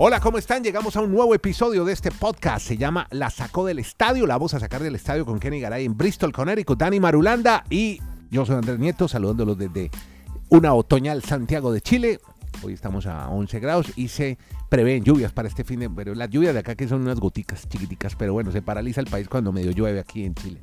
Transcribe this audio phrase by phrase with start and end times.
[0.00, 0.62] Hola, ¿cómo están?
[0.62, 2.64] Llegamos a un nuevo episodio de este podcast.
[2.64, 4.28] Se llama La sacó del estadio.
[4.28, 8.00] La vamos a sacar del estadio con Kenny Garay en Bristol, Connecticut, Dani Marulanda y
[8.30, 9.90] yo soy Andrés Nieto, saludándolos desde
[10.50, 12.20] una otoñal Santiago de Chile.
[12.62, 15.90] Hoy estamos a 11 grados y se prevén lluvias para este fin de...
[15.90, 19.08] Pero las lluvias de acá que son unas goticas chiquiticas, pero bueno, se paraliza el
[19.08, 20.62] país cuando medio llueve aquí en Chile.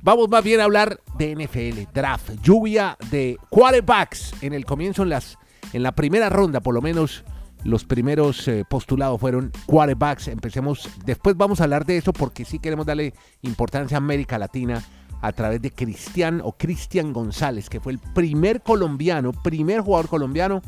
[0.00, 5.10] Vamos más bien a hablar de NFL, draft, lluvia de quarterbacks en el comienzo, en,
[5.10, 5.36] las,
[5.74, 7.22] en la primera ronda por lo menos
[7.64, 10.28] los primeros eh, postulados fueron quarterbacks.
[10.28, 14.82] Empecemos, después vamos a hablar de eso porque sí queremos darle importancia a América Latina
[15.20, 20.62] a través de Cristian o Cristian González, que fue el primer colombiano, primer jugador colombiano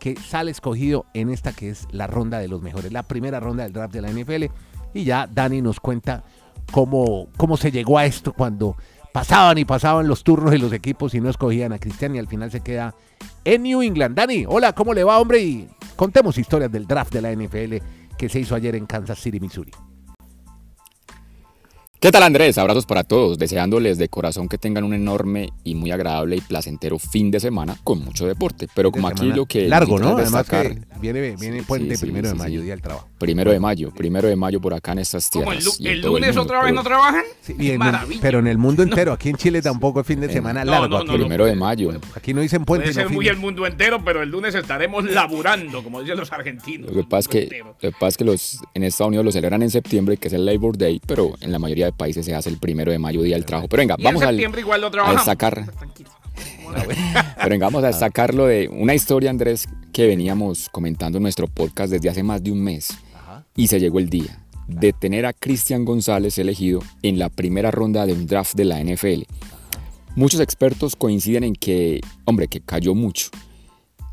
[0.00, 3.62] que sale escogido en esta que es la ronda de los mejores, la primera ronda
[3.62, 4.46] del draft de la NFL.
[4.94, 6.24] Y ya Dani nos cuenta
[6.72, 8.76] cómo, cómo se llegó a esto cuando
[9.12, 12.28] pasaban y pasaban los turnos de los equipos y no escogían a Cristian y al
[12.28, 12.94] final se queda
[13.44, 14.16] en New England.
[14.16, 15.40] Dani, hola, ¿cómo le va, hombre?
[15.40, 17.76] Y contemos historias del draft de la NFL
[18.16, 19.72] que se hizo ayer en Kansas City, Missouri.
[22.00, 22.56] ¿Qué tal Andrés?
[22.56, 26.98] Abrazos para todos, deseándoles de corazón que tengan un enorme y muy agradable y placentero
[26.98, 28.68] fin de semana con mucho deporte.
[28.74, 29.68] Pero como aquí lo que...
[29.68, 30.16] Largo, ¿no?
[30.16, 33.06] Además que viene, viene puente primero de mayo, día del trabajo.
[33.18, 35.78] Primero de mayo, primero de mayo por acá en estas tierras.
[35.78, 37.22] ¿El, lunes otra vez no trabajan?
[37.42, 37.54] Sí,
[38.22, 41.04] pero en el mundo entero, aquí en Chile tampoco es fin de semana largo.
[41.04, 41.92] primero de mayo.
[42.14, 42.84] Aquí no dicen puente.
[42.84, 46.90] Puede ser muy el mundo entero, pero el lunes estaremos laburando, como dicen los argentinos.
[46.90, 49.32] Lo que pasa es que, lo que, pasa es que los, en Estados Unidos lo
[49.32, 52.34] celebran en septiembre, que es el Labor Day, pero en la mayoría de países se
[52.34, 53.68] hace el primero de mayo, día del trabajo.
[53.68, 55.66] Pero venga, vamos al, igual lo a sacar.
[57.36, 61.92] Pero venga, vamos a sacarlo de una historia, Andrés, que veníamos comentando en nuestro podcast
[61.92, 62.96] desde hace más de un mes.
[63.56, 68.06] Y se llegó el día de tener a Cristian González elegido en la primera ronda
[68.06, 69.22] de un draft de la NFL.
[70.14, 73.30] Muchos expertos coinciden en que, hombre, que cayó mucho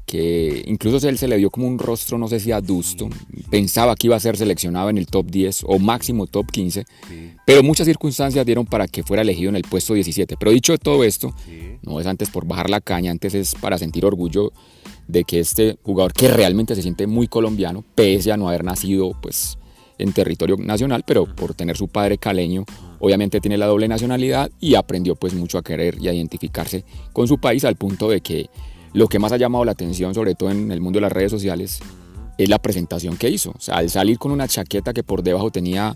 [0.07, 3.09] que incluso él se le dio como un rostro, no sé si adusto,
[3.51, 6.85] pensaba que iba a ser seleccionado en el top 10 o máximo top 15,
[7.45, 10.37] pero muchas circunstancias dieron para que fuera elegido en el puesto 17.
[10.39, 11.35] Pero dicho de todo esto,
[11.83, 14.53] no es antes por bajar la caña, antes es para sentir orgullo
[15.09, 19.11] de que este jugador que realmente se siente muy colombiano, pese a no haber nacido
[19.21, 19.57] pues
[19.97, 22.63] en territorio nacional, pero por tener su padre caleño,
[22.99, 27.27] obviamente tiene la doble nacionalidad y aprendió pues mucho a querer y a identificarse con
[27.27, 28.49] su país al punto de que
[28.93, 31.31] lo que más ha llamado la atención, sobre todo en el mundo de las redes
[31.31, 31.79] sociales,
[32.37, 33.51] es la presentación que hizo.
[33.51, 35.95] O sea, al salir con una chaqueta que por debajo tenía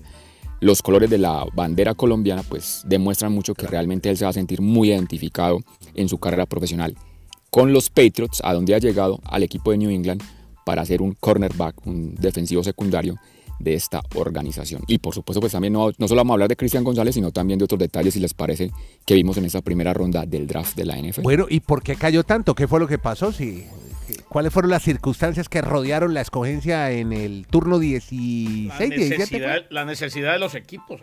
[0.59, 4.33] los colores de la bandera colombiana, pues demuestran mucho que realmente él se va a
[4.33, 5.59] sentir muy identificado
[5.95, 6.95] en su carrera profesional
[7.51, 10.23] con los Patriots, a donde ha llegado al equipo de New England
[10.65, 13.17] para ser un cornerback, un defensivo secundario
[13.61, 14.83] de esta organización.
[14.87, 17.31] Y por supuesto, pues también no, no solo vamos a hablar de Cristian González, sino
[17.31, 18.71] también de otros detalles, si les parece,
[19.05, 21.21] que vimos en esa primera ronda del draft de la NFL.
[21.21, 22.55] Bueno, ¿y por qué cayó tanto?
[22.55, 23.31] ¿Qué fue lo que pasó?
[23.31, 23.65] Si,
[24.29, 29.65] ¿Cuáles fueron las circunstancias que rodearon la escogencia en el turno 16, la necesidad, 17?
[29.69, 31.01] La necesidad de los equipos.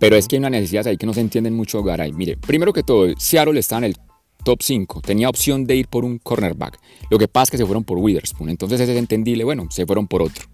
[0.00, 2.12] Pero es que hay una necesidad ahí que no se entienden mucho, Garay.
[2.12, 3.96] Mire, primero que todo, Seattle está en el
[4.44, 5.00] top 5.
[5.00, 6.78] Tenía opción de ir por un cornerback.
[7.10, 8.50] Lo que pasa es que se fueron por Witherspoon.
[8.50, 10.44] Entonces es entendible, bueno, se fueron por otro.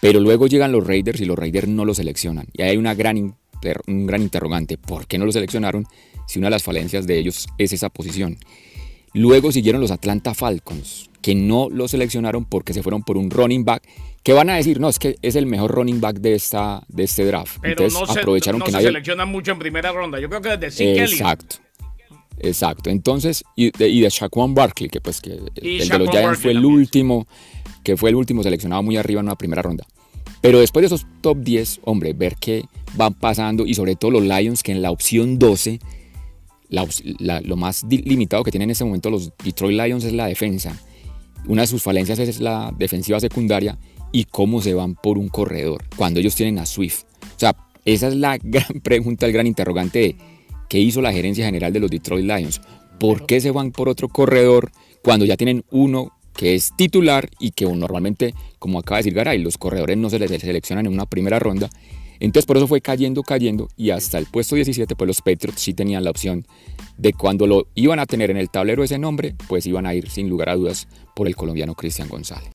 [0.00, 2.46] Pero luego llegan los Raiders y los Raiders no lo seleccionan.
[2.52, 3.36] Y hay una gran
[3.86, 4.76] un gran interrogante.
[4.78, 5.86] ¿Por qué no lo seleccionaron
[6.26, 8.38] si una de las falencias de ellos es esa posición?
[9.14, 13.64] Luego siguieron los Atlanta Falcons, que no lo seleccionaron porque se fueron por un running
[13.64, 13.82] back,
[14.22, 17.04] que van a decir, no, es que es el mejor running back de, esta, de
[17.04, 17.58] este draft.
[17.60, 20.18] Pero Entonces no aprovecharon se, no que se seleccionan mucho en primera ronda.
[20.18, 21.56] Yo creo que desde Exacto.
[22.38, 22.90] Exacto.
[22.90, 26.50] Entonces, y de, y de Shaquan Barkley, que pues que el de los Giants fue
[26.50, 27.28] el último,
[27.84, 29.86] que fue el último seleccionado muy arriba en una primera ronda.
[30.40, 32.64] Pero después de esos top 10, hombre, ver que
[32.96, 35.78] van pasando y sobre todo los Lions que en la opción 12,
[36.68, 40.78] lo más limitado que tienen en este momento los Detroit Lions es la defensa.
[41.46, 43.78] Una de sus falencias es la defensiva secundaria
[44.12, 47.04] y cómo se van por un corredor cuando ellos tienen a Swift.
[47.36, 50.16] O sea, esa es la gran pregunta, el gran interrogante de
[50.68, 52.60] qué hizo la gerencia general de los Detroit Lions.
[52.98, 54.70] ¿Por qué se van por otro corredor
[55.02, 59.38] cuando ya tienen uno que es titular y que normalmente, como acaba de decir Garay,
[59.38, 61.70] los corredores no se les seleccionan en una primera ronda.
[62.20, 65.74] Entonces por eso fue cayendo, cayendo y hasta el puesto 17 pues los Patriots sí
[65.74, 66.46] tenían la opción
[66.96, 70.08] de cuando lo iban a tener en el tablero ese nombre, pues iban a ir
[70.08, 72.50] sin lugar a dudas por el colombiano Cristian González.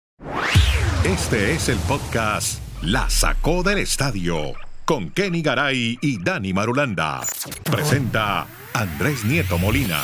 [1.04, 4.54] Este es el podcast La Sacó del Estadio
[4.90, 7.22] con Kenny Garay y Dani Marulanda.
[7.64, 10.02] Presenta Andrés Nieto Molina.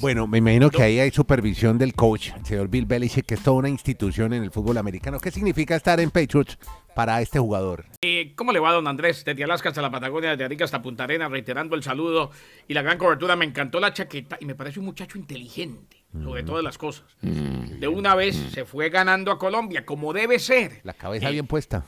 [0.00, 3.42] Bueno, me imagino que ahí hay supervisión del coach, el señor Bill Belichick, que es
[3.42, 5.20] toda una institución en el fútbol americano.
[5.20, 6.58] ¿Qué significa estar en Patriots
[6.94, 7.84] para este jugador?
[8.00, 9.26] Eh, ¿Cómo le va, don Andrés?
[9.26, 12.30] Desde Alaska hasta la Patagonia, desde Arica hasta Punta Arenas, reiterando el saludo
[12.66, 13.36] y la gran cobertura.
[13.36, 15.98] Me encantó la chaqueta y me parece un muchacho inteligente.
[16.14, 17.04] sobre todas las cosas.
[17.20, 20.80] De una vez se fue ganando a Colombia, como debe ser.
[20.82, 21.84] La cabeza bien puesta.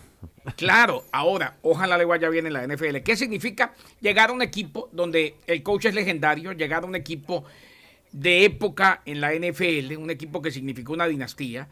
[0.56, 2.98] Claro, ahora, ojalá le vaya bien en la NFL.
[2.98, 7.44] ¿Qué significa llegar a un equipo donde el coach es legendario, llegar a un equipo
[8.12, 11.68] de época en la NFL, un equipo que significó una dinastía,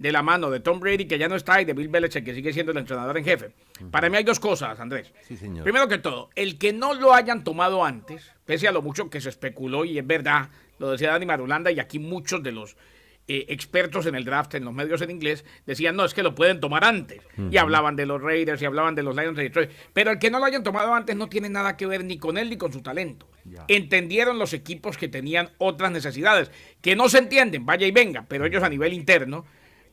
[0.00, 2.34] de la mano de Tom Brady, que ya no está, y de Bill Belichick, que
[2.34, 3.50] sigue siendo el entrenador en jefe?
[3.90, 5.12] Para mí hay dos cosas, Andrés.
[5.28, 5.62] Sí, señor.
[5.62, 9.20] Primero que todo, el que no lo hayan tomado antes, pese a lo mucho que
[9.20, 10.48] se especuló, y es verdad,
[10.78, 12.76] lo decía Dani Marulanda, y aquí muchos de los
[13.32, 16.34] eh, expertos en el draft, en los medios en inglés, decían, no, es que lo
[16.34, 17.20] pueden tomar antes.
[17.48, 19.70] Y hablaban de los Raiders y hablaban de los Lions de Detroit.
[19.92, 22.38] Pero el que no lo hayan tomado antes no tiene nada que ver ni con
[22.38, 23.28] él ni con su talento.
[23.68, 26.50] Entendieron los equipos que tenían otras necesidades,
[26.80, 29.44] que no se entienden, vaya y venga, pero ellos a nivel interno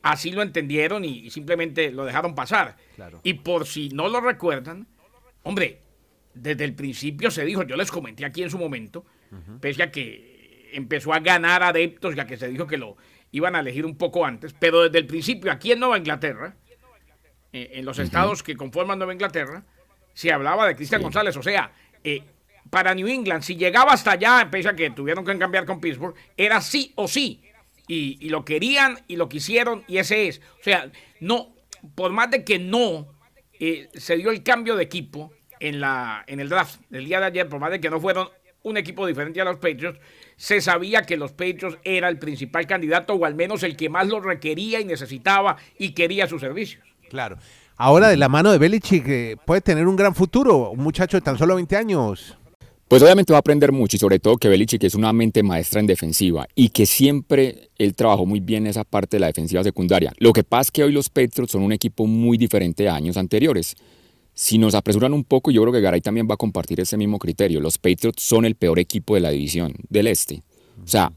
[0.02, 2.76] así lo entendieron y, simplemente lo dejaron pasar.
[3.22, 4.88] Y por si no lo recuerdan,
[5.44, 5.80] hombre,
[6.34, 9.06] desde el principio se dijo, yo les comenté aquí en su momento,
[9.60, 12.96] pese a que empezó a ganar adeptos, ya que se dijo que lo
[13.32, 16.56] iban a elegir un poco antes, pero desde el principio aquí en Nueva Inglaterra,
[17.52, 19.64] eh, en los estados que conforman Nueva Inglaterra,
[20.14, 21.72] se hablaba de Cristian González, o sea,
[22.02, 22.22] eh,
[22.70, 26.14] para New England, si llegaba hasta allá, pese a que tuvieron que cambiar con Pittsburgh,
[26.36, 27.42] era sí o sí.
[27.90, 30.42] Y, lo querían y lo quisieron y ese es.
[30.60, 30.90] O sea,
[31.20, 31.54] no,
[31.94, 33.14] por más de que no
[33.58, 37.26] eh, se dio el cambio de equipo en, la, en el draft del día de
[37.26, 38.28] ayer, por más de que no fueron
[38.62, 39.98] un equipo diferente a los Patriots,
[40.38, 44.06] se sabía que los Patriots era el principal candidato o al menos el que más
[44.06, 46.82] lo requería y necesitaba y quería sus servicios.
[47.10, 47.36] Claro.
[47.76, 51.20] Ahora de la mano de Belichick eh, puede tener un gran futuro, un muchacho de
[51.20, 52.38] tan solo 20 años.
[52.86, 55.80] Pues obviamente va a aprender mucho y sobre todo que Belichick es una mente maestra
[55.80, 60.12] en defensiva y que siempre él trabajó muy bien esa parte de la defensiva secundaria.
[60.18, 63.16] Lo que pasa es que hoy los Patriots son un equipo muy diferente a años
[63.16, 63.76] anteriores.
[64.40, 67.18] Si nos apresuran un poco, yo creo que Garay también va a compartir ese mismo
[67.18, 67.60] criterio.
[67.60, 70.44] Los Patriots son el peor equipo de la división del este.
[70.80, 71.12] O sea,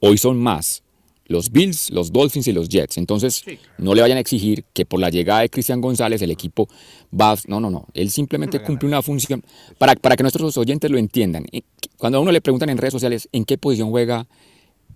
[0.00, 0.82] hoy son más
[1.26, 2.98] los Bills, los Dolphins y los Jets.
[2.98, 3.44] Entonces,
[3.78, 6.68] no le vayan a exigir que por la llegada de Cristian González el equipo
[7.14, 7.36] va...
[7.46, 7.86] No, no, no.
[7.94, 9.44] Él simplemente cumple una función.
[9.78, 11.62] Para, para que nuestros oyentes lo entiendan, eh,
[11.96, 14.26] cuando a uno le preguntan en redes sociales en qué posición juega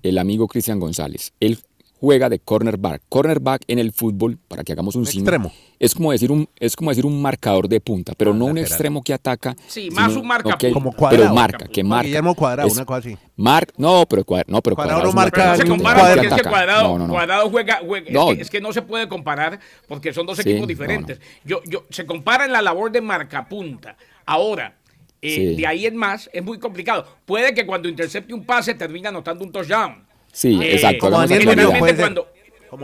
[0.03, 1.61] el amigo Cristian González, él
[2.03, 3.01] juega de cornerback.
[3.09, 5.53] Cornerback en el fútbol, para que hagamos un, extremo.
[5.79, 8.59] Es como decir un, es como decir un marcador de punta, pero ah, no un
[8.59, 9.55] extremo que ataca.
[9.69, 11.23] Sí, más un marca como cuadrado.
[11.23, 12.07] Pero marca, que marca.
[12.07, 13.17] Guillermo Cuadrado, una cosa así.
[13.37, 15.57] Mar, no, pero, no, pero cuadrado, no marca.
[15.57, 18.83] Se compara porque es que cuadrado, no, no, cuadrado juega, juega es, que, no se
[18.83, 21.21] puede comparar porque son dos equipos diferentes.
[21.45, 23.97] Yo, yo, se compara en la labor de marcapunta.
[24.27, 24.75] Ahora,
[25.21, 27.07] eh, de ahí en más, es muy complicado.
[27.25, 30.11] Puede que cuando intercepte un pase termine anotando un touchdown.
[30.33, 31.11] Sí, eh, exacto.
[31.29, 32.27] generalmente cuando,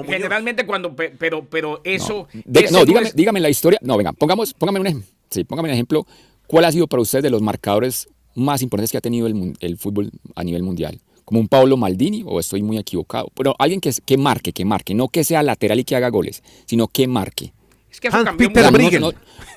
[0.06, 2.29] generalmente cuando, pero, pero eso.
[2.71, 3.79] No, dígame, dígame, la historia.
[3.83, 5.09] No, venga, pongamos, póngame un ejemplo.
[5.31, 6.06] Sí, póngame un ejemplo.
[6.47, 9.77] ¿Cuál ha sido para usted de los marcadores más importantes que ha tenido el, el
[9.79, 11.00] fútbol a nivel mundial?
[11.25, 13.31] ¿Como un Pablo Maldini o estoy muy equivocado?
[13.35, 16.43] Pero alguien que, que marque, que marque, no que sea lateral y que haga goles,
[16.65, 17.53] sino que marque.
[17.90, 19.00] Es que eso cambió Peter mucho.
[19.00, 19.12] No,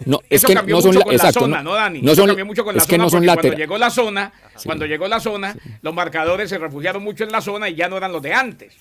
[0.06, 2.02] no, es que no son mucho con la zona, ¿no, Dani?
[2.02, 4.34] No son, cambió mucho con la zona no cuando llegó la zona,
[4.64, 7.98] cuando llegó la zona, los marcadores se refugiaron mucho en la zona y ya no
[7.98, 8.74] eran los de antes.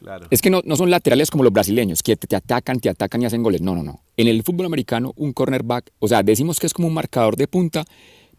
[0.00, 0.26] Claro.
[0.30, 3.26] Es que no, no, son laterales como los brasileños, que te, atacan, te atacan y
[3.26, 3.60] hacen goles.
[3.60, 4.02] No, no, no.
[4.16, 7.46] En el fútbol americano, un cornerback, o sea, decimos que es como un marcador de
[7.46, 7.84] punta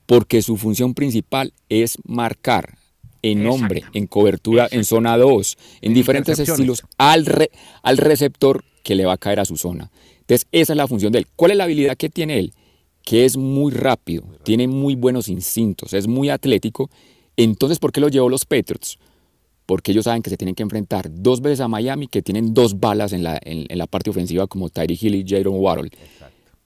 [0.06, 2.78] porque su función principal es marcar
[3.22, 7.50] en hombre, en cobertura, en zona 2, en diferentes estilos, al,
[7.82, 9.90] al receptor que le va a caer a su zona.
[10.24, 11.28] Entonces, esa es la función de él.
[11.36, 12.54] ¿Cuál es la habilidad que tiene él?
[13.04, 16.90] Que es muy rápido, tiene muy buenos instintos, es muy atlético.
[17.36, 18.98] Entonces, ¿por qué lo llevó los Patriots?
[19.66, 22.80] Porque ellos saben que se tienen que enfrentar dos veces a Miami, que tienen dos
[22.80, 25.90] balas en la, en, la parte ofensiva como Tyree Hill y Jaron Waddle.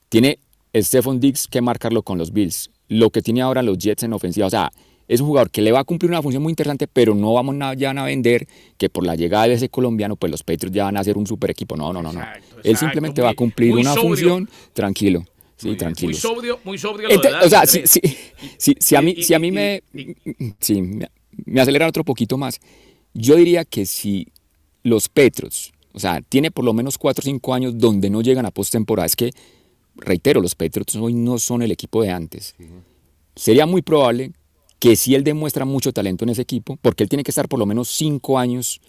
[0.09, 0.39] Tiene
[0.75, 2.69] Stephon Diggs que marcarlo con los Bills.
[2.87, 4.47] Lo que tiene ahora los Jets en ofensiva.
[4.47, 4.71] O sea,
[5.07, 7.55] es un jugador que le va a cumplir una función muy interesante, pero no vamos
[7.77, 8.47] ya a vender
[8.77, 11.25] que por la llegada de ese colombiano, pues los Patriots ya van a ser un
[11.25, 11.77] super equipo.
[11.77, 12.21] No, no, no, no.
[12.63, 15.25] Él simplemente va a cumplir una función tranquilo.
[15.55, 16.11] Sí, tranquilo.
[16.11, 17.09] Muy sobrio, muy sobrio.
[17.43, 17.81] o sea, si,
[18.57, 19.81] si, a mí, si a mí me,
[20.59, 21.09] sí, me,
[21.45, 22.59] me aceleran otro poquito más,
[23.13, 24.27] yo diría que si
[24.83, 28.45] los Patriots, o sea, tiene por lo menos 4 o 5 años donde no llegan
[28.45, 29.31] a postemporada, es que,
[29.95, 32.55] reitero, los Patriots hoy no son el equipo de antes.
[33.35, 34.31] Sería muy probable
[34.79, 37.59] que si él demuestra mucho talento en ese equipo, porque él tiene que estar por
[37.59, 38.79] lo menos cinco años.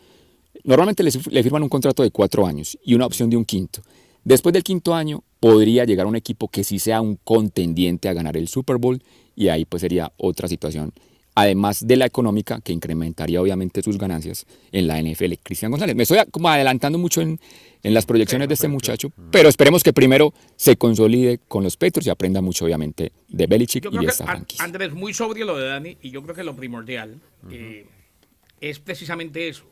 [0.65, 3.83] Normalmente le, firman un contrato de cuatro años y una opción de un quinto.
[4.25, 8.13] Después del quinto año podría llegar a un equipo que sí sea un contendiente a
[8.13, 9.03] ganar el Super Bowl
[9.37, 10.93] y ahí pues sería otra situación
[11.41, 15.35] además de la económica, que incrementaría obviamente sus ganancias en la NFL.
[15.43, 17.39] Cristian González, me estoy como adelantando mucho en,
[17.85, 22.11] las proyecciones de este muchacho, pero esperemos que primero se consolide con los Petros y
[22.11, 26.11] aprenda mucho obviamente de Belichick y de esta Andrés, muy sobrio lo de Dani, y
[26.11, 27.21] yo creo que lo primordial,
[27.53, 27.87] eh,
[28.61, 29.65] es precisamente eso,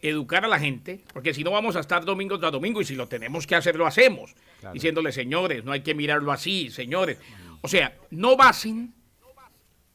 [0.00, 2.94] educar a la gente, porque si no vamos a estar domingo tras domingo y si
[2.94, 4.34] lo tenemos que hacer, lo hacemos,
[4.72, 7.18] diciéndole, señores, no hay que mirarlo así, señores.
[7.60, 8.94] O sea, no basen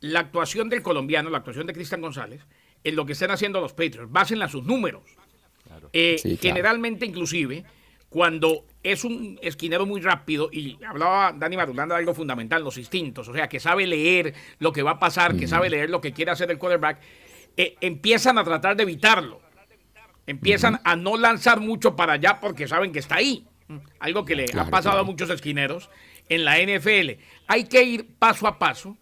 [0.01, 2.41] la actuación del colombiano, la actuación de Cristian González,
[2.83, 5.03] en lo que están haciendo los Patriots, basen a sus números.
[5.93, 7.63] Eh, generalmente, inclusive,
[8.09, 13.27] cuando es un esquinero muy rápido, y hablaba Dani Marulanda de algo fundamental, los instintos,
[13.27, 16.13] o sea, que sabe leer lo que va a pasar, que sabe leer lo que
[16.13, 16.99] quiere hacer el quarterback,
[17.57, 19.41] eh, empiezan a tratar de evitarlo.
[20.25, 23.47] Empiezan a no lanzar mucho para allá porque saben que está ahí.
[23.99, 25.89] Algo que le ha pasado a muchos esquineros
[26.29, 27.19] en la NFL.
[27.47, 28.95] Hay que ir paso a paso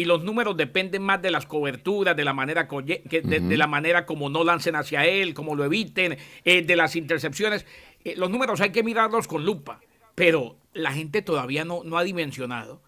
[0.00, 4.30] y los números dependen más de las coberturas, de la manera, de, la manera como
[4.30, 7.66] no lancen hacia él, como lo eviten, eh, de las intercepciones.
[8.02, 9.82] Eh, los números hay que mirarlos con lupa,
[10.14, 12.80] pero la gente todavía no, no ha dimensionado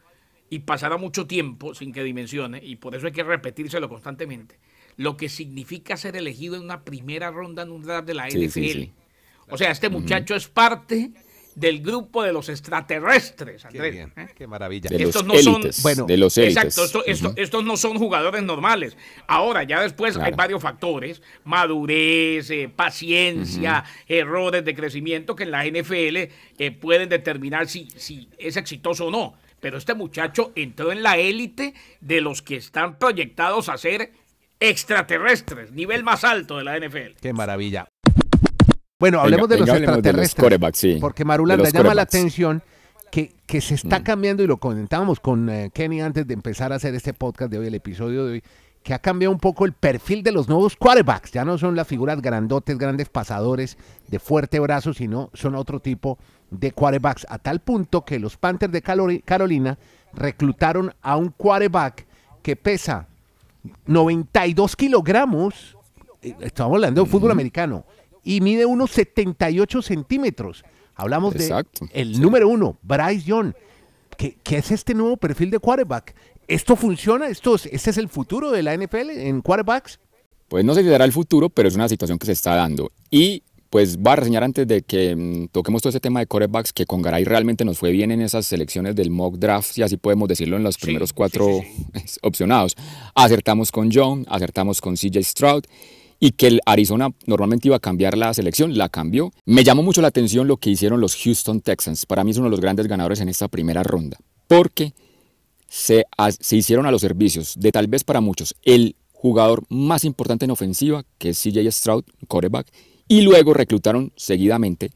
[0.49, 4.59] y pasará mucho tiempo sin que dimensione, y por eso hay que repetírselo constantemente,
[4.97, 8.91] lo que significa ser elegido en una primera ronda en un draft de la NFL.
[9.51, 11.11] O sea, este muchacho es parte
[11.55, 14.09] del grupo de los extraterrestres, Andrés.
[14.17, 14.29] ¿eh?
[14.35, 14.89] Qué, maravilla.
[14.89, 16.85] De estos los no son, bueno, de los Exacto,
[17.37, 18.97] estos no son jugadores normales.
[19.27, 25.65] Ahora, ya después hay varios factores, madurez, eh, paciencia, errores de crecimiento que en la
[25.65, 29.35] NFL eh, pueden determinar si, si es exitoso o no.
[29.61, 34.13] Pero este muchacho entró en la élite de los que están proyectados a ser
[34.59, 37.21] extraterrestres, nivel más alto de la NFL.
[37.21, 37.87] Qué maravilla.
[39.03, 41.01] Bueno, hablemos de los extraterrestres.
[41.01, 42.63] Porque Marulanda llama la atención
[43.11, 44.03] que, que se está mm.
[44.05, 47.59] cambiando, y lo comentábamos con eh, Kenny antes de empezar a hacer este podcast de
[47.59, 48.45] hoy, el episodio de hoy,
[48.85, 51.33] que ha cambiado un poco el perfil de los nuevos quarterbacks.
[51.33, 56.17] Ya no son las figuras grandotes, grandes pasadores de fuerte brazo, sino son otro tipo
[56.53, 57.27] de quarterbacks.
[57.29, 59.79] A tal punto que los Panthers de Carolina
[60.13, 62.07] reclutaron a un quarterback
[62.41, 63.09] que pesa
[63.85, 65.77] 92 kilogramos.
[66.23, 67.85] Eh, estamos hablando de fútbol americano
[68.25, 70.65] y mide unos 78 centímetros.
[70.95, 73.55] Hablamos de el número uno, Bryce Young.
[74.17, 76.15] ¿Qué, es este nuevo perfil de quarterback?
[76.47, 77.29] ¿Esto funciona?
[77.29, 79.99] ¿Esto ¿Este es el futuro de la NFL en quarterbacks?
[80.49, 82.93] Pues no se dará el futuro, pero es una situación que se está dando.
[83.11, 86.75] Y pues va a reseñar antes de que mm, toquemos todo ese tema de quarterbacks,
[86.75, 89.97] que con Garay realmente nos fue bien en esas selecciones del mock draft, y así
[89.97, 91.63] podemos decirlo en los primeros cuatro
[92.23, 92.77] opcionados.
[93.15, 95.65] Acertamos con John, acertamos con CJ Stroud
[96.23, 99.33] y que el Arizona normalmente iba a cambiar la selección, la cambió.
[99.45, 102.07] Me llamó mucho la atención lo que hicieron los Houston Texans.
[102.07, 104.93] Para mí es uno de los grandes ganadores en esta primera ronda, porque
[105.69, 106.07] se,
[106.53, 111.05] hicieron a los servicios de tal vez para muchos el jugador más importante en ofensiva,
[111.19, 112.69] que es CJ Stroud, quarterback,
[113.09, 114.93] y luego reclutaron seguidamente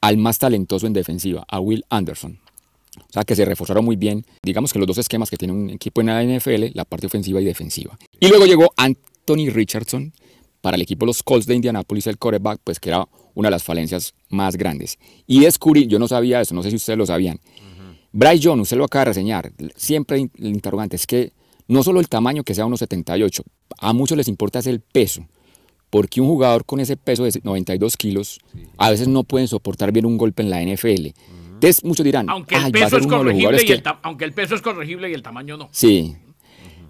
[0.00, 2.38] al más talentoso en defensiva, a Will Anderson.
[2.96, 5.68] O sea, que se reforzaron muy bien, digamos que los dos esquemas que tiene un
[5.68, 7.98] equipo en la NFL, la parte ofensiva y defensiva.
[8.18, 10.14] Y luego llegó Anthony Richardson,
[10.60, 13.62] para el equipo los Colts de Indianapolis el quarterback, pues que era una de las
[13.62, 14.98] falencias más grandes.
[15.26, 17.40] Y descubrí, yo no sabía eso, no sé si ustedes lo sabían.
[18.12, 21.32] Bryce Jones, usted lo acaba de reseñar, siempre el interrogante es que
[21.68, 23.44] no solo el tamaño que sea unos 78,
[23.78, 25.24] a muchos les importa es el peso.
[25.88, 28.40] Porque un jugador con ese peso de 92 kilos
[28.76, 31.08] a veces no pueden soportar bien un golpe en la NFL.
[31.54, 35.10] Entonces muchos dirán, aunque el, peso es corregible y el aunque el peso es corregible
[35.10, 35.68] y el tamaño no.
[35.72, 36.16] Sí,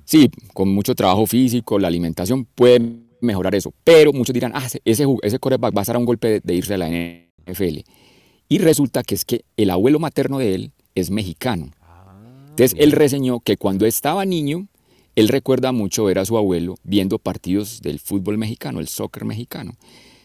[0.04, 2.80] sí, con mucho trabajo físico, la alimentación puede
[3.20, 3.72] mejorar eso.
[3.84, 6.74] Pero muchos dirán, ah, ese, ese coreback va a estar a un golpe de, irse
[6.74, 7.80] a la NFL.
[8.48, 11.70] Y resulta que es que el abuelo materno de él es mexicano.
[12.50, 14.68] Entonces él reseñó que cuando estaba niño,
[15.14, 19.74] él recuerda mucho ver a su abuelo viendo partidos del fútbol mexicano, el soccer mexicano.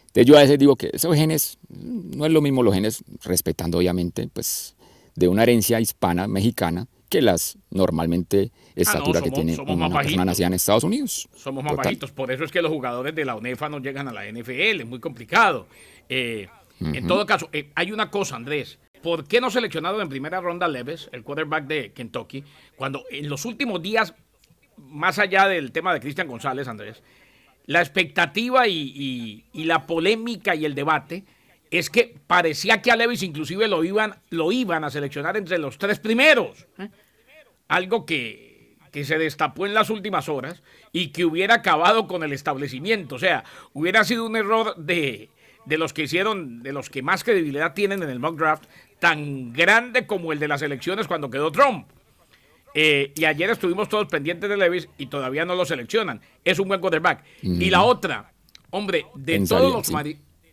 [0.08, 3.78] Entonces yo a veces digo que esos genes, no es lo mismo los genes, respetando
[3.78, 4.76] obviamente, pues,
[5.16, 10.48] de una herencia hispana, mexicana, que las normalmente ah, estatura que tiene una persona nacida
[10.48, 11.30] en Estados Unidos.
[11.34, 14.12] Somos más bajitos, por eso es que los jugadores de la UNEFA no llegan a
[14.12, 15.68] la NFL, es muy complicado.
[16.10, 16.50] Eh,
[16.82, 18.80] en todo caso, eh, hay una cosa, Andrés.
[19.02, 22.44] ¿Por qué no seleccionado en primera ronda Leves, el quarterback de Kentucky,
[22.76, 24.14] cuando en los últimos días,
[24.78, 27.02] más allá del tema de Cristian González, Andrés,
[27.66, 31.24] la expectativa y, la polémica y el debate
[31.72, 35.78] es que parecía que a Levis inclusive lo iban, lo iban a seleccionar entre los
[35.78, 36.68] tres primeros.
[36.78, 36.90] ¿eh?
[37.68, 42.34] Algo que, que, se destapó en las últimas horas y que hubiera acabado con el
[42.34, 43.16] establecimiento.
[43.16, 43.44] O sea,
[43.74, 45.30] hubiera sido un error de,
[45.66, 48.66] de los que hicieron, de los que más credibilidad tienen en el mock draft,
[49.00, 51.88] tan grande como el de las elecciones cuando quedó Trump.
[52.78, 56.22] Eh, y ayer estuvimos todos pendientes de Levis y todavía no lo seleccionan.
[56.44, 57.24] Es un buen quarterback.
[57.42, 58.34] Y la otra,
[58.70, 60.04] hombre, de todos los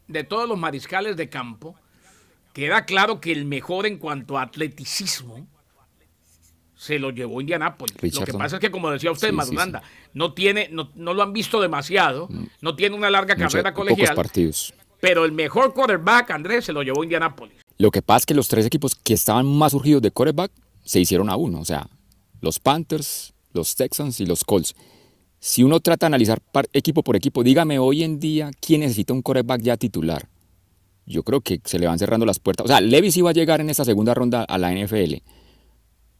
[0.09, 1.75] de todos los mariscales de campo,
[2.52, 5.49] queda claro que el mejor en cuanto a atleticismo
[6.83, 7.95] se lo llevó Indianápolis.
[8.12, 9.57] Lo que pasa es que, como decía usted, sí,
[10.15, 12.45] no tiene, no, lo han visto demasiado, mm.
[12.61, 14.17] no tiene una larga carrera colegial.
[14.17, 14.75] partidos.
[15.01, 17.55] Pero el mejor quarterback, Andrés, se lo llevó Indianápolis.
[17.79, 20.51] Lo que pasa es que los tres equipos que estaban más urgidos de quarterback
[20.85, 21.61] se hicieron a uno.
[21.61, 21.87] O sea,
[22.41, 24.75] los Panthers, los Texans y los Colts.
[25.39, 29.23] Si uno trata de analizar equipo por equipo, dígame hoy en día quién necesita un
[29.23, 30.29] quarterback ya titular.
[31.07, 32.65] Yo creo que se le van cerrando las puertas.
[32.65, 35.15] O sea, Levis iba a llegar en esta segunda ronda a la NFL,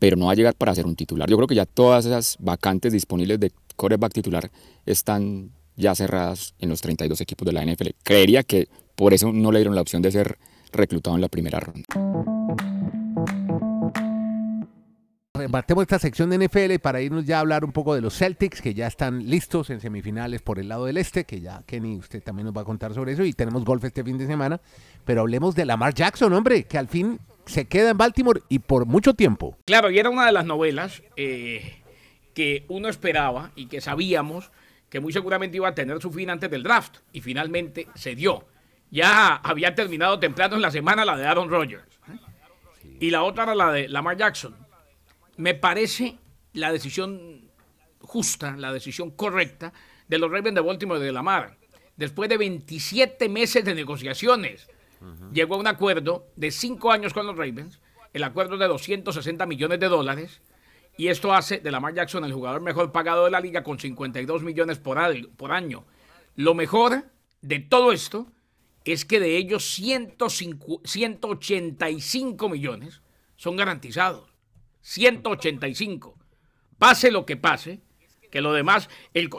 [0.03, 1.31] pero no va a llegar para ser un titular.
[1.31, 4.51] Yo creo que ya todas esas vacantes disponibles de quarterback titular
[4.85, 7.91] están ya cerradas en los 32 equipos de la NFL.
[8.03, 8.67] Creería que
[8.97, 10.39] por eso no le dieron la opción de ser
[10.73, 11.85] reclutado en la primera ronda.
[15.35, 18.61] Rematemos esta sección de NFL para irnos ya a hablar un poco de los Celtics,
[18.61, 22.25] que ya están listos en semifinales por el lado del este, que ya Kenny, usted
[22.25, 24.61] también nos va a contar sobre eso, y tenemos golf este fin de semana,
[25.05, 28.87] pero hablemos de Lamar Jackson, hombre, que al fin se queda en Baltimore y por
[28.87, 29.57] mucho tiempo.
[29.65, 31.83] Claro, y era una de las novelas eh,
[32.35, 34.51] que uno esperaba y que sabíamos
[34.89, 38.47] que muy seguramente iba a tener su fin antes del draft, y finalmente se dio.
[38.91, 42.97] Ya había terminado temprano en la semana la de Aaron Rodgers, ¿eh?
[43.01, 44.55] y la otra era la de Lamar Jackson
[45.37, 46.19] me parece
[46.53, 47.51] la decisión
[48.01, 49.73] justa, la decisión correcta
[50.09, 51.57] de los Ravens de Baltimore de Lamar.
[51.97, 54.69] Después de 27 meses de negociaciones,
[55.33, 57.81] llegó a un acuerdo de 5 años con los Ravens,
[58.13, 60.43] el acuerdo de 260 millones de dólares,
[60.97, 64.43] y esto hace de Lamar Jackson el jugador mejor pagado de la liga con 52
[64.43, 64.99] millones por,
[65.37, 65.85] por año.
[66.37, 67.05] Lo mejor
[67.41, 68.27] de todo esto
[68.85, 73.01] es que de ellos 185 millones
[73.37, 74.33] son garantizados.
[74.83, 76.19] 185.
[76.79, 77.81] Pase lo que pase,
[78.31, 78.89] que lo demás,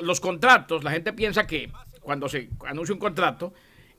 [0.01, 3.53] los contratos, la gente piensa que cuando se anuncia un contrato,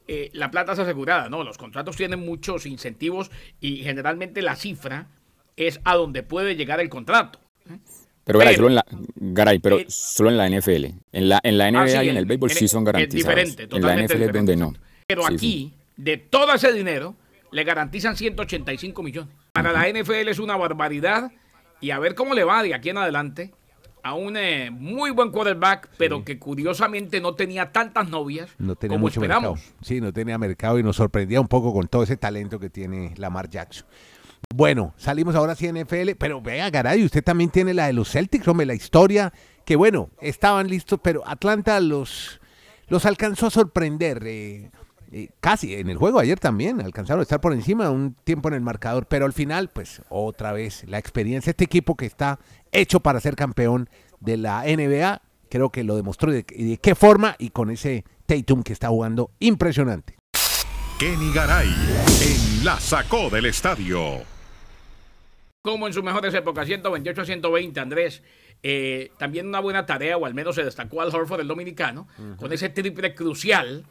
[0.07, 1.29] eh, la plata es asegurada.
[1.29, 3.31] No, los contratos tienen muchos incentivos
[3.61, 5.09] y generalmente la cifra
[5.57, 7.39] es a donde puede llegar el contrato.
[8.25, 10.85] Pero, solo en la, Garay, pero solo en la NFL.
[11.13, 13.39] En la, en la NBA ah, y en el béisbol sí son garantizados.
[13.39, 14.75] Es diferente, en la NFL es donde no.
[15.07, 17.15] Pero aquí, de todo ese dinero,
[17.53, 19.35] le garantizan 185 millones.
[19.53, 21.31] Para la NFL es una barbaridad
[21.81, 23.53] y a ver cómo le va de aquí en adelante
[24.05, 28.97] a un eh, muy buen quarterback, pero que curiosamente no tenía tantas novias no tenía
[28.97, 29.59] como mucho esperamos.
[29.59, 29.77] Mercado.
[29.81, 33.15] Sí, no tenía mercado y nos sorprendía un poco con todo ese talento que tiene
[33.17, 33.87] Lamar Jackson.
[34.55, 38.47] Bueno, salimos ahora sí NFL, pero vea, Garay, usted también tiene la de los Celtics,
[38.47, 39.33] hombre, la historia,
[39.65, 42.41] que bueno, estaban listos, pero Atlanta los,
[42.89, 44.23] los alcanzó a sorprender.
[44.27, 44.71] Eh,
[45.41, 48.61] casi en el juego ayer también alcanzaron a estar por encima un tiempo en el
[48.61, 52.39] marcador, pero al final, pues otra vez la experiencia, este equipo que está
[52.73, 53.89] hecho para ser campeón
[54.21, 58.63] de la NBA, creo que lo demostró de, de qué forma y con ese Tatum
[58.63, 60.17] que está jugando impresionante.
[60.99, 64.23] Kenny Garay en la sacó del estadio.
[65.63, 68.23] Como en sus mejores épocas, 128 a 120, Andrés.
[68.63, 72.07] Eh, también una buena tarea, o al menos se destacó al Horford el dominicano,
[72.39, 73.85] con ese triple crucial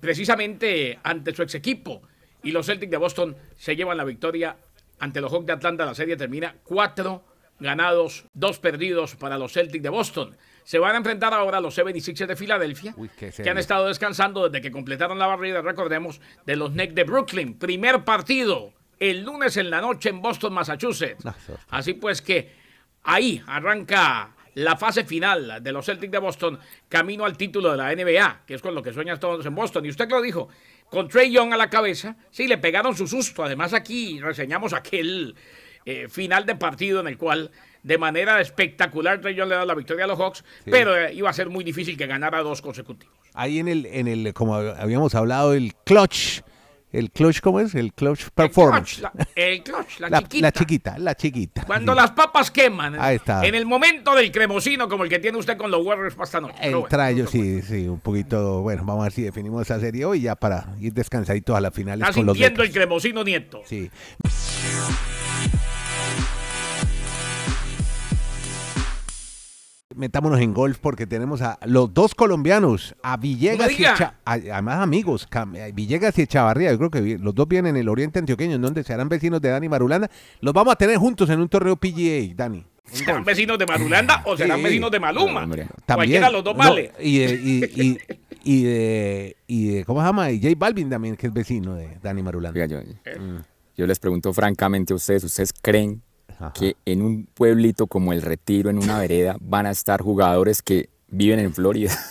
[0.00, 2.02] precisamente ante su ex equipo.
[2.42, 4.56] Y los Celtics de Boston se llevan la victoria
[4.98, 5.86] ante los Hawks de Atlanta.
[5.86, 7.24] La serie termina cuatro
[7.58, 10.36] ganados, dos perdidos para los Celtics de Boston.
[10.64, 14.62] Se van a enfrentar ahora a los 76 de Filadelfia, que han estado descansando desde
[14.62, 17.58] que completaron la barrida, recordemos, de los Knicks de Brooklyn.
[17.58, 21.24] Primer partido el lunes en la noche en Boston, Massachusetts.
[21.68, 22.52] Así pues que
[23.02, 27.94] ahí arranca la fase final de los Celtics de Boston camino al título de la
[27.94, 29.84] NBA, que es con lo que sueñan todos en Boston.
[29.84, 30.48] Y usted que lo dijo,
[30.88, 33.44] con Trey Young a la cabeza, sí, le pegaron su susto.
[33.44, 35.34] Además aquí reseñamos aquel
[35.84, 37.50] eh, final de partido en el cual
[37.82, 41.28] de manera espectacular Trey Young le da la victoria a los Hawks, pero eh, iba
[41.28, 43.14] a ser muy difícil que ganara dos consecutivos.
[43.34, 46.42] Ahí en el, en el, como habíamos hablado, el clutch
[46.94, 47.74] el clutch, ¿cómo es?
[47.74, 49.02] El clutch performance.
[49.34, 50.42] El clutch, la, chiquita.
[50.42, 51.64] La chiquita, la chiquita.
[51.64, 52.96] Cuando las papas queman.
[53.00, 53.44] Ahí está.
[53.44, 56.40] En el momento del cremosino, como el que tiene usted con los Warriors para esta
[56.40, 56.56] noche.
[56.60, 58.62] El trayo, sí, sí, un poquito.
[58.62, 61.74] Bueno, vamos a ver si definimos esa serie hoy ya para ir descansaditos a las
[61.74, 62.06] finales.
[62.08, 63.62] Está con sintiendo el cremosino nieto.
[63.66, 63.90] Sí.
[69.94, 75.28] Metámonos en golf porque tenemos a los dos colombianos, a Villegas y además amigos,
[75.72, 78.84] Villegas y Echavarría, yo creo que los dos vienen en el oriente antioqueño, en donde
[78.84, 80.10] serán vecinos de Dani Marulanda.
[80.40, 82.64] Los vamos a tener juntos en un torneo PGA, Dani.
[82.84, 85.48] ¿Serán vecinos de Marulanda o serán vecinos de Maluma?
[85.86, 86.92] Cualquiera los dos vale.
[87.00, 87.98] y, y,
[88.44, 90.30] y, de, y de, ¿cómo se llama?
[90.30, 92.66] Y J Balvin también, que es vecino de Dani Marulanda.
[92.66, 92.78] yo,
[93.76, 96.02] yo les pregunto francamente a ustedes, ¿ustedes creen
[96.52, 100.88] que en un pueblito como El Retiro, en una vereda, van a estar jugadores que
[101.08, 101.92] viven en Florida.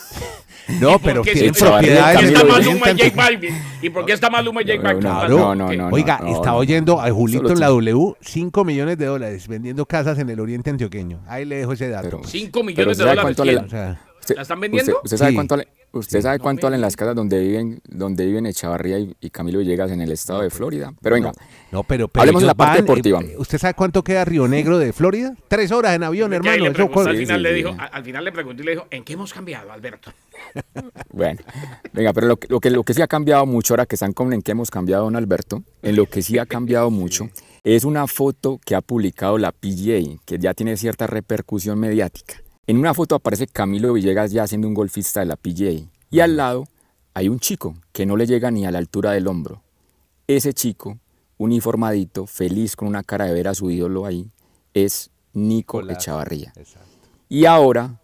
[0.80, 3.16] No, pero ¿Por qué tiene está- propiedades ¿por qué en está Maluma y J Antioqueño.
[3.18, 3.54] Balvin?
[3.82, 5.38] ¿Y por qué está Maluma y J No, Balvin?
[5.38, 6.56] no, no, no, Oiga, no, está no.
[6.58, 10.70] oyendo a Julito en la W 5 millones de dólares vendiendo casas en el Oriente
[10.70, 11.20] Antioqueño.
[11.28, 12.04] Ahí le dejo ese dato.
[12.08, 12.32] Pero- pues.
[12.32, 13.72] Cinco Pero millones de ¿sabe dólares.
[14.38, 14.92] ¿La están vendiendo?
[14.94, 15.36] ¿Usted, usted sabe Sí.
[15.36, 19.16] cuánto, le- usted sabe No cuánto valen las casas donde viven, donde viven Echavarría y,
[19.22, 20.94] y Camilo Villegas en el estado de Florida?
[21.02, 21.32] Pero venga,
[21.72, 23.22] no, pero, pero Hablemos de la parte van, deportiva.
[23.22, 25.34] eh, ¿Usted sabe cuánto queda Río Negro de Florida?
[25.48, 26.66] Tres horas en avión, hermano.
[26.68, 29.14] Eso al, final sí, le dijo, al final le pregunté y le dijo, ¿en qué
[29.14, 30.12] hemos cambiado, Alberto?
[31.12, 31.40] bueno,
[31.94, 34.14] venga, pero lo que, lo, que, lo que sí ha cambiado mucho, ahora que están
[34.14, 37.30] con en qué hemos cambiado, don Alberto, en lo que sí ha cambiado mucho,
[37.64, 42.43] es una foto que ha publicado la PGA, que ya tiene cierta repercusión mediática.
[42.66, 45.86] En una foto aparece Camilo Villegas ya siendo un golfista de la PGA.
[46.10, 46.66] Y al lado
[47.14, 49.62] hay un chico que no le llega ni a la altura del hombro.
[50.28, 50.98] Ese chico,
[51.38, 54.32] uniformadito, feliz con una cara de ver a su ídolo ahí,
[54.74, 55.98] es Nico Nicolás.
[55.98, 56.54] Echavarría.
[56.56, 56.88] Exacto.
[57.28, 58.00] Y ahora,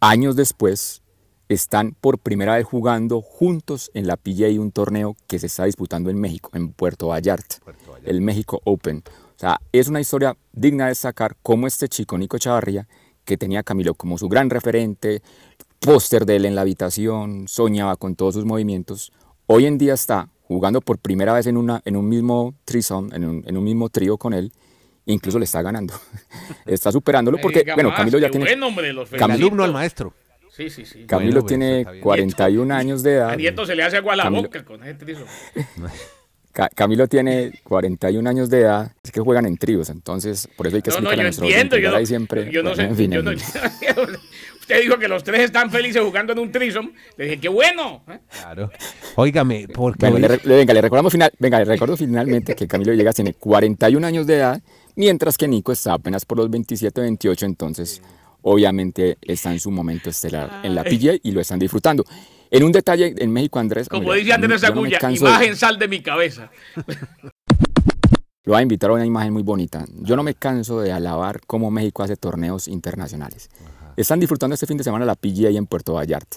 [0.00, 1.00] años después,
[1.48, 6.10] están por primera vez jugando juntos en la PGA un torneo que se está disputando
[6.10, 8.10] en México, en Puerto Vallarta, Puerto Vallarta.
[8.10, 9.02] el México Open.
[9.36, 12.86] O sea, es una historia digna de destacar cómo este chico, Nico Echavarría,
[13.26, 15.20] que tenía Camilo como su gran referente,
[15.80, 19.12] póster de él en la habitación, soñaba con todos sus movimientos,
[19.46, 23.24] hoy en día está jugando por primera vez en, una, en un mismo threesome, en
[23.24, 24.52] un, en un mismo trío con él,
[25.04, 25.92] incluso le está ganando,
[26.66, 28.50] está superándolo porque, bueno, más, Camilo ya tiene...
[28.64, 30.14] hombre, los Camilo- alumno al maestro.
[30.50, 31.04] Sí, sí, sí.
[31.04, 32.02] Camilo Bueno, pues, tiene está bien.
[32.02, 33.28] 41 años de edad.
[33.28, 34.80] A Nieto se le hace agua a la Camilo- boca con.
[34.80, 34.86] Ca-
[36.74, 38.92] Camilo tiene 41 años de edad.
[39.04, 41.24] Es que juegan en tríos, entonces por eso hay que No, no, explicarle yo a
[41.24, 41.76] nuestros entiendo.
[41.78, 42.50] Yo no, ahí siempre.
[42.50, 42.88] yo no bueno, sé.
[42.88, 43.32] en fin, yo en no-
[44.60, 46.90] usted dijo que los tres están felices jugando en un trisom.
[47.16, 48.02] Le dije, qué bueno.
[48.08, 48.18] ¿eh?
[48.40, 48.70] Claro.
[49.16, 53.14] Óigame, porque Bueno, le- venga, le recordamos final, venga, le recuerdo finalmente que Camilo Villegas
[53.14, 54.60] tiene 41 años de edad,
[54.94, 58.02] mientras que Nico está apenas por los 27, 28, entonces
[58.42, 62.04] obviamente está en su momento estelar en la PGA y lo están disfrutando.
[62.50, 65.78] En un detalle en México, Andrés, Como mira, dice Andrés no Agulla, de- imagen sal
[65.78, 66.50] de mi cabeza.
[68.44, 69.84] Lo voy a invitar a una imagen muy bonita.
[70.02, 73.50] Yo no me canso de alabar cómo México hace torneos internacionales.
[73.96, 76.36] Están disfrutando este fin de semana la PGA en Puerto Vallarta.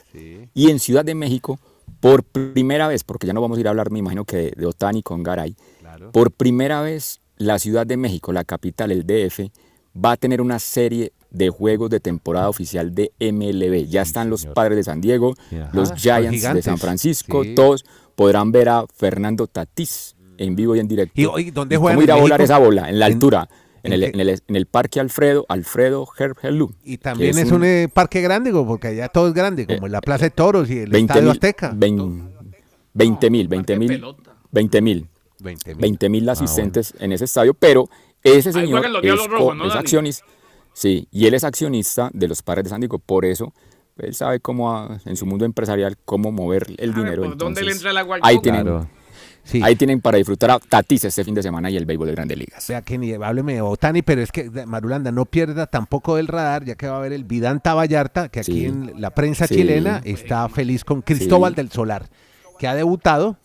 [0.56, 1.60] Y en Ciudad de México,
[2.00, 4.52] por primera vez, porque ya no vamos a ir a hablar, me imagino que de,
[4.56, 6.12] de Otani con Garay, Claro.
[6.12, 9.52] por primera vez la Ciudad de México, la capital, el DF,
[9.96, 13.88] va a tener una serie de juegos de temporada oficial de MLB.
[13.88, 16.62] Ya están los padres de San Diego, Ajá, los los Giants de.
[16.62, 17.56] San Francisco, Sí.
[17.56, 21.40] todos podrán ver a Fernando Tatís en vivo y en directo.
[21.40, 22.90] Y, ¿dónde ¿Y juegan ¿Cómo en ir a volar esa bola?
[22.90, 23.50] En la En- altura.
[23.82, 24.16] En, en el, qué?
[24.16, 26.76] en, el, en el Parque Alfredo, Alfredo Hergelú.
[26.84, 30.26] Y también es, un, eh, parque grande, porque allá todo es grande, como la Plaza
[30.26, 31.74] de Toros y el Estadio Azteca.
[32.94, 34.36] 20 mil, 20 Parque mil, pelota.
[34.52, 35.08] 20 mil,
[35.40, 35.82] 20 mil.
[35.82, 37.90] 20 mil Ah, asistentes en ese estadio, pero
[38.24, 40.12] ese señor juegan los Diablos es, Rojos, ¿no, es Dani?
[40.80, 43.54] Sí, y él es accionista de los padres de San Diego, por eso
[43.98, 47.24] él sabe cómo, ah, en su mundo empresarial, cómo mover el A ver, dinero.
[47.24, 48.88] ¿por dónde le entonces, entra agua al ahí tienen, Claro.
[49.44, 49.62] Sí.
[49.64, 52.38] ahí tienen para disfrutar a Tatis este fin de semana y el béisbol de Grandes
[52.38, 52.68] Ligas.
[52.68, 56.76] Vea, Kenny, hábleme de Otani, pero es que Marulanda no pierda tampoco del radar, ya
[56.76, 58.66] que va a haber el Vidanta Vallarta, que aquí Sí.
[58.66, 59.56] en la prensa Sí.
[59.56, 61.56] chilena está feliz con Cristóbal Sí.
[61.58, 62.08] del Solar,
[62.60, 63.38] que ha debutado,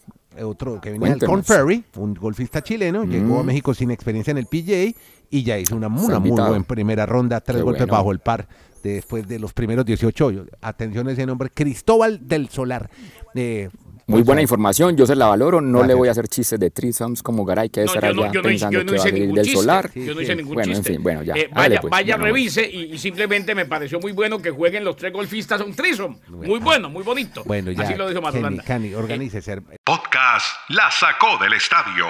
[0.42, 1.34] otro que venía del Cuéntenos.
[1.46, 3.46] Conferry, un golfista chileno, llegó a Mm.
[3.46, 4.92] México sin experiencia en el PGA
[5.38, 7.92] y ya hizo una, una muy buena primera ronda, tres Qué golpes bueno.
[7.94, 8.46] bajo el par
[8.82, 10.46] después de los primeros 18 hoyos.
[10.60, 12.88] Atención a ese nombre, Cristóbal del Solar.
[13.34, 13.68] Eh,
[14.06, 17.22] Muy buena información, yo se la valoro, no le voy a hacer chistes de threesomes
[17.22, 18.98] como Garay, que debe No, estar no, allá yo no hice, pensando yo no que
[18.98, 19.60] va a hice salir ningún del chiste.
[19.60, 19.90] solar.
[19.92, 20.24] Sí, yo no sí.
[20.24, 20.92] hice ningún Bueno, en chiste.
[20.92, 21.34] fin, bueno, ya.
[21.34, 24.50] Eh, Dale, vaya, pues, vaya bueno, revise y, y simplemente me pareció muy bueno que
[24.50, 26.18] jueguen los tres golfistas un trisom.
[26.28, 27.42] Muy bueno, muy bonito.
[27.46, 27.82] Bueno, ya.
[27.84, 28.62] Así lo dijo Kenny, Marulanda.
[28.62, 29.62] Kenny, organícese.
[29.82, 32.04] Podcast La Sacó del Estadio.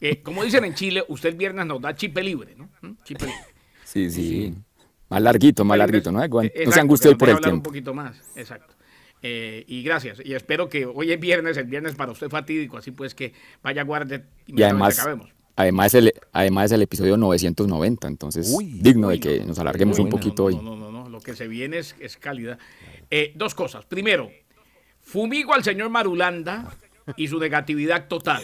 [0.00, 2.70] Eh, como dicen en Chile, usted el viernes nos da chipe libre, ¿no?
[2.82, 2.96] ¿Mm?
[3.04, 3.40] Chipe libre.
[3.84, 4.54] Sí, sí.
[5.08, 6.20] Más larguito, más larguito, ¿no?
[6.20, 6.30] libre.
[6.32, 7.70] No Eh, se exacto, angustie por el hablar Un tiempo.
[7.70, 8.74] poquito más, exacto.
[9.20, 10.22] Eh, y gracias.
[10.24, 13.32] Y espero que hoy es viernes, el viernes para usted fatídico, así pues que
[13.62, 15.30] vaya guarde Y además, acabemos.
[15.56, 19.46] además, es el, además es el episodio 990, entonces Uy, digno Uy, de que no,
[19.46, 20.54] nos alarguemos uy, un no, poquito no, hoy.
[20.56, 22.58] No, no, no, no, lo que se viene es, es calidad.
[23.10, 23.84] Eh, dos cosas.
[23.86, 24.30] Primero,
[25.00, 26.72] fumigo al señor Marulanda
[27.16, 28.42] y su negatividad total.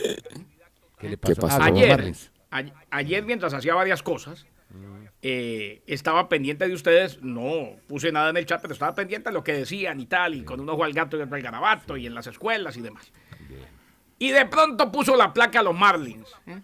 [0.99, 1.41] ¿Qué le ¿Qué pasó?
[1.43, 1.63] pasó?
[1.63, 2.15] Ah, los Ayer,
[2.51, 4.47] a- ayer mientras hacía varias cosas,
[5.23, 9.35] eh, estaba pendiente de ustedes, no puse nada en el chat, pero estaba pendiente de
[9.35, 11.97] lo que decían y tal, y con un ojo al gato y otro al garabato,
[11.97, 13.11] y en las escuelas y demás.
[14.19, 16.61] Y de pronto puso la placa a los Marlins, ¿eh?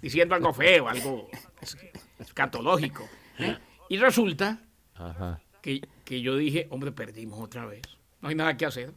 [0.00, 1.28] diciendo algo feo, algo
[1.60, 1.76] es-
[2.18, 3.08] escatológico.
[3.38, 3.58] ¿eh?
[3.88, 4.58] Y resulta
[4.94, 5.40] Ajá.
[5.60, 7.82] que, que yo dije, hombre, perdimos otra vez.
[8.20, 8.92] No hay nada que hacer.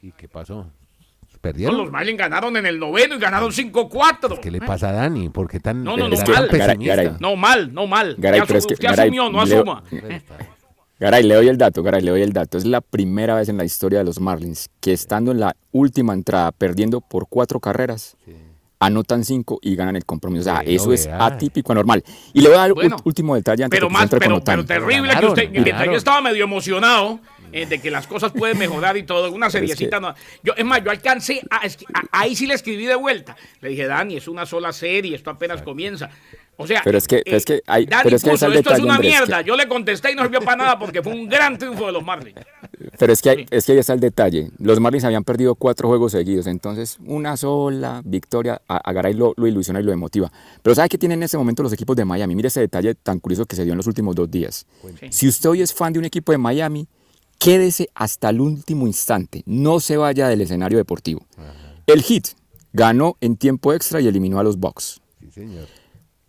[0.00, 0.70] ¿Y qué pasó?
[1.40, 1.76] No, ¿Perdieron?
[1.78, 4.40] los Marlins ganaron en el noveno y ganaron 5-4.
[4.40, 5.30] ¿Qué le pasa a Dani?
[5.30, 6.26] ¿Por qué tan, No, de no, no, mal.
[6.26, 6.96] Garay, pesimista?
[6.96, 7.12] Garay.
[7.18, 8.14] No, mal, no mal.
[8.18, 9.82] Garay, pero es que, usted asumió, no Leo- asuma.
[10.98, 12.58] Garay, le doy el dato, Garay, le doy el dato.
[12.58, 16.12] Es la primera vez en la historia de los Marlins que estando en la última
[16.12, 18.18] entrada, perdiendo por cuatro carreras,
[18.80, 20.40] anotan cinco y ganan el compromiso.
[20.40, 22.02] O sea, eso es atípico, anormal.
[22.32, 24.64] Y le voy a dar un último detalle antes pero de que más, pero, pero
[24.64, 27.20] terrible que usted, mientras yo estaba medio emocionado
[27.52, 30.00] eh, de que las cosas pueden mejorar y todo, una seriecita.
[30.00, 31.42] no, yo, es más, yo alcancé,
[32.10, 33.36] ahí sí le escribí de vuelta.
[33.60, 36.10] Le dije, Dani, es una sola serie, esto apenas comienza.
[36.60, 39.40] O sea, pero es que, es que hay, pero es que esto es una mierda.
[39.40, 42.04] Yo le contesté y no sirvió para nada porque fue un gran triunfo de los
[42.04, 42.38] Marlins.
[42.98, 44.50] Pero es que, es que ahí está el detalle.
[44.58, 49.46] Los Marlins habían perdido cuatro juegos seguidos, entonces una sola victoria a, Garay lo, lo,
[49.46, 50.30] ilusiona y lo emotiva.
[50.62, 52.34] Pero ¿sabe qué tienen en ese momento los equipos de Miami?
[52.34, 54.66] Mire ese detalle tan curioso que se dio en los últimos dos días.
[55.08, 56.86] Si usted hoy es fan de un equipo de Miami,
[57.38, 59.42] quédese hasta el último instante.
[59.46, 61.26] No se vaya del escenario deportivo.
[61.86, 62.34] El Heat
[62.74, 65.00] ganó en tiempo extra y eliminó a los Bucks.
[65.20, 65.79] Sí, señor.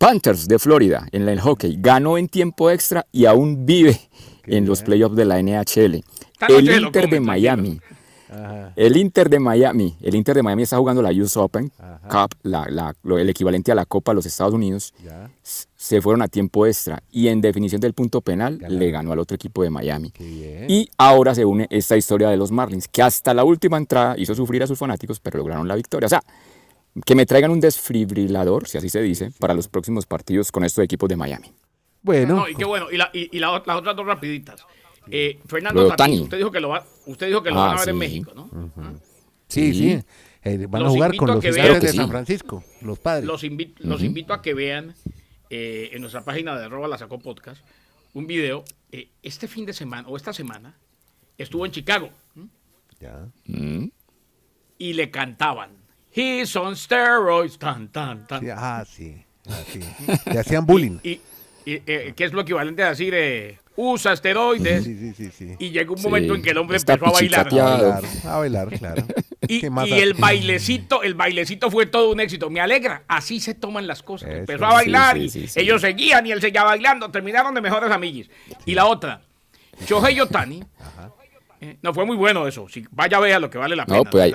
[0.02, 4.00] Panthers de Florida en el hockey ganó en tiempo extra y aún vive
[4.46, 6.02] en los playoffs de la NHL.
[6.48, 7.80] El Inter de Miami.
[8.74, 11.70] El Inter de Miami, el Inter de Miami está jugando la US Open
[12.10, 14.92] Cup, el equivalente a la Copa de los Estados Unidos.
[15.76, 19.36] Se fueron a tiempo extra y en definición del punto penal le ganó al otro
[19.36, 20.12] equipo de Miami.
[20.18, 24.34] Y ahora se une esta historia de los Marlins, que hasta la última entrada hizo
[24.34, 26.06] sufrir a sus fanáticos, pero lograron la victoria.
[26.06, 26.24] O sea,
[27.04, 30.84] que me traigan un desfibrilador, si así se dice, para los próximos partidos con estos
[30.84, 31.52] equipos de Miami.
[32.02, 32.48] Bueno.
[32.48, 32.86] y qué bueno.
[32.90, 34.64] Y, las otras dos rapiditas.
[35.10, 37.88] Eh, Fernando usted dijo que lo, va, usted dijo que lo ah, van a ver
[37.88, 38.48] en México, ¿no?
[39.48, 40.00] Sí, sí.
[40.44, 43.24] Eh, van a jugar con los estudiantes de San Francisco, los padres.
[43.24, 43.42] Los,
[43.80, 44.94] los invito a que vean
[45.50, 47.64] eh, en nuestra página de arroba la sacó podcast
[48.14, 48.64] un video.
[49.22, 50.76] este fin de semana, o esta semana,
[51.38, 52.10] estuvo en Chicago.
[53.00, 53.28] Ya.
[53.46, 53.86] Mm.
[54.78, 55.81] Y le cantaban
[56.14, 57.58] He's on steroids.
[57.58, 58.40] Tan, tan, tan.
[58.40, 59.24] Sí, ah, sí.
[60.26, 60.98] Le hacían bullying.
[61.02, 61.20] Y,
[61.64, 64.84] eh, ¿Qué es lo equivalente a decir eh, usa esteroides?
[64.84, 67.46] Sí, sí, sí, Y llegó un momento en que el hombre empezó a bailar.
[67.46, 69.04] A bailar, a bailar claro.
[69.48, 72.48] Y, el bailecito, el bailecito fue todo un éxito.
[72.48, 74.30] Me alegra, así se toman las cosas.
[74.30, 77.10] empezó a bailar y ellos seguían y él seguía bailando.
[77.10, 78.30] Terminaron de mejores amiguis.
[78.66, 79.20] Y la otra,
[79.84, 80.62] Shohei Yotani.
[80.78, 81.12] Ajá
[81.82, 82.68] no, fue muy bueno eso.
[82.68, 83.98] Si vaya a ver lo que vale la pena.
[83.98, 84.32] No, pues, hay,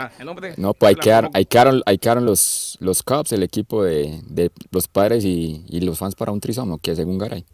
[0.57, 0.97] no, pues
[1.33, 6.39] ahí, quedaron, los, los Cubs, el equipo de, los padres y, los fans para un
[6.39, 7.45] trisomo, que según Garay.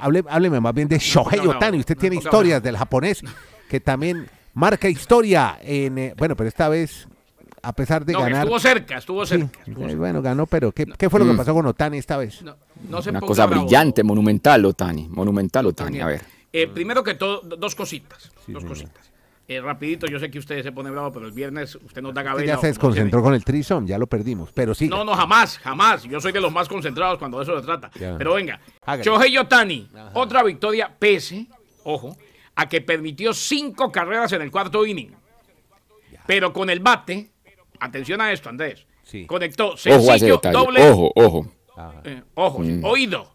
[0.00, 1.78] Hable, hábleme más bien de Shohei Otani.
[1.78, 3.22] Usted tiene historias del japonés
[3.68, 5.98] que también marca historia en...
[5.98, 7.06] Eh, bueno, pero esta vez
[7.62, 8.42] a pesar de ganar.
[8.42, 9.60] Estuvo cerca, estuvo cerca.
[9.66, 11.36] Eh, bueno, ganó, pero ¿qué, fue lo que mm.
[11.36, 12.42] pasó con Otani esta vez?
[12.42, 15.08] Una cosa brillante, monumental, Otani.
[15.08, 16.00] Monumental, Otani.
[16.00, 16.31] A ver.
[16.52, 18.30] Eh, primero que todo, dos cositas.
[18.46, 19.12] dos cositas.
[19.48, 22.22] Eh, rapidito, yo sé que usted se pone bravo, pero el viernes usted nos da
[22.22, 22.46] cabeza.
[22.46, 24.88] Ya se desconcentró con el trison, ya lo perdimos, pero sí.
[24.88, 26.04] No, no, jamás, jamás.
[26.04, 27.90] Yo soy de los más concentrados cuando de eso se trata.
[27.92, 28.60] Pero venga,
[29.02, 31.46] Shohei Yotani, otra victoria pese,
[31.84, 32.16] ojo,
[32.54, 35.12] a que permitió cinco carreras en el cuarto inning.
[36.26, 37.30] Pero con el bate,
[37.80, 38.86] atención a esto, Andrés,
[39.26, 40.88] conectó sencillo, doble.
[40.88, 41.52] Ojo, ojo.
[42.04, 42.84] Eh, ojo, mm.
[42.84, 43.34] oído.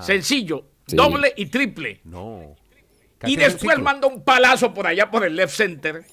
[0.00, 2.00] Sencillo, Doble y triple.
[2.04, 2.56] No.
[3.26, 6.04] Y después mandó un palazo por allá por el left center.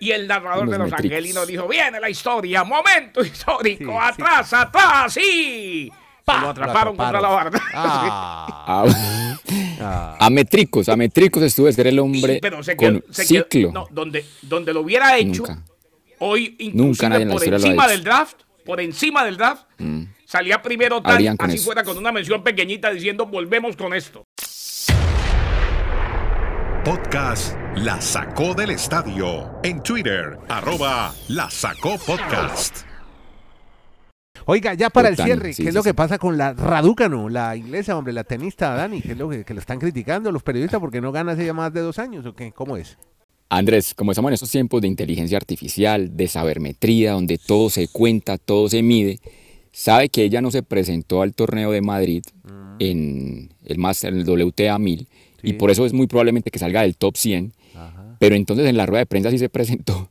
[0.00, 5.90] Y el narrador de los angelinos dijo, viene la historia, momento histórico, atrás, atrás, sí.
[6.24, 7.60] lo, atraparon contra la barra.
[8.70, 9.36] Ah.
[9.80, 10.16] ah.
[10.20, 12.40] A Metricos, a Metricos estuve ser el hombre
[12.76, 13.72] con ciclo.
[13.72, 15.44] no, donde, donde lo hubiera hecho,
[16.18, 20.02] hoy inclusive por encima del draft, por encima del draft, mm.
[20.30, 24.26] Salía primero tal, así fuera con una mención pequeñita diciendo volvemos con esto.
[26.84, 29.50] Podcast La Sacó del Estadio.
[29.62, 32.82] En Twitter, arroba La Sacó Podcast.
[34.44, 37.96] Oiga, ya para el cierre, ¿qué es lo que pasa con la Raducano, la inglesa,
[37.96, 39.00] hombre, la tenista Dani?
[39.00, 41.54] ¿Qué es lo que, que lo están criticando los periodistas porque no gana hace ya
[41.54, 42.52] más de dos años o qué?
[42.52, 42.98] ¿Cómo es?
[43.48, 48.36] Andrés, como estamos en estos tiempos de inteligencia artificial, de sabermetría, donde todo se cuenta,
[48.36, 49.20] todo se mide,
[49.72, 52.76] sabe que ella no se presentó al torneo de Madrid mm.
[52.78, 55.08] en el Master, en el WTA 1000,
[55.42, 57.52] y por eso es muy probablemente que salga del top 100,
[58.18, 60.10] pero entonces en la rueda de prensa sí se presentó.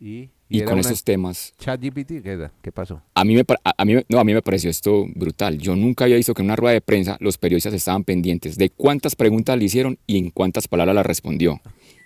[0.00, 0.30] Y,
[0.64, 1.52] con esos temas.
[1.58, 3.02] ChatGPT, ¿qué, ¿qué pasó?
[3.14, 5.58] A mí, me, a, mí, no, a mí me pareció esto brutal.
[5.58, 8.70] Yo nunca había visto que en una rueda de prensa los periodistas estaban pendientes de
[8.70, 11.60] cuántas preguntas le hicieron y en cuántas palabras las respondió.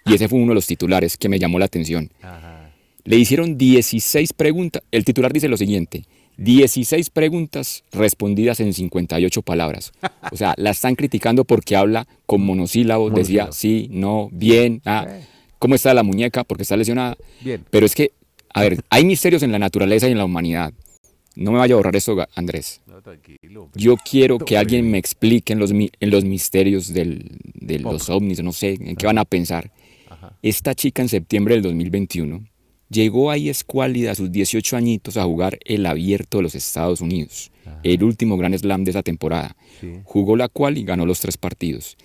[0.06, 2.10] Y ese fue uno de los titulares que me llamó la atención.
[3.04, 4.82] Le hicieron 16 preguntas.
[4.90, 6.04] El titular dice lo siguiente.
[6.38, 9.92] 16 preguntas respondidas en 58 palabras.
[10.30, 15.06] O sea, la están criticando porque habla con monosílabos, decía sí, no, bien, ah,
[15.58, 16.44] ¿cómo está la muñeca?
[16.44, 17.16] Porque está lesionada.
[17.40, 17.64] Bien.
[17.70, 18.12] Pero es que,
[18.52, 20.72] a ver, hay misterios en la naturaleza y en la humanidad.
[21.36, 22.80] no me vaya a borrar eso, Andrés.
[23.74, 28.42] Yo quiero que alguien me explique en los, en los misterios del, de los ovnis,
[28.42, 29.70] no sé, en qué van a pensar.
[30.40, 32.51] Esta chica en septiembre del 2021
[32.92, 37.50] llegó ahí escuálida a sus 18 añitos a jugar el abierto de los Estados Unidos,
[37.82, 39.56] el último gran slam de esa temporada.
[40.04, 41.96] Jugó la cual y ganó los tres partidos.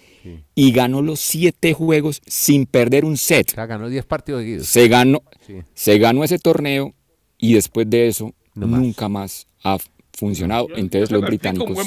[0.55, 3.53] Y ganó los siete juegos sin perder un set.
[3.55, 4.67] ganó 10 partidos seguidos.
[4.67, 5.23] Se ganó,
[5.73, 6.93] se ganó ese torneo
[7.37, 9.77] y después de eso nunca más ha
[10.13, 10.67] funcionado.
[10.75, 11.77] Entonces los británicos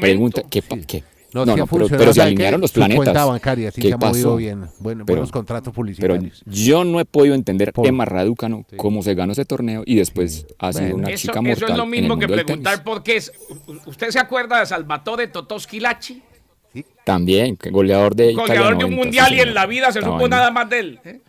[0.00, 1.02] preguntan, ¿qué, qué,
[1.34, 2.96] no, no, pero, se alinearon los planetas.
[2.96, 4.66] Cuenta bancaria, sí se ha movido bien.
[4.78, 6.42] buenos contratos publicitarios.
[6.44, 10.46] Pero yo no he podido entender, Emma Raducano, cómo se ganó ese torneo y después
[10.60, 11.64] ha sido una chica mortal.
[11.64, 13.32] Eso es lo mismo que preguntar por qué es.
[13.84, 16.22] ¿Usted se acuerda de Salvatore Totoski Lachi?
[16.72, 16.84] Sí.
[17.04, 20.70] También, goleador de Goleador de un mundial y en la vida se supo nada más
[20.70, 21.00] de él.
[21.04, 21.20] ¿eh?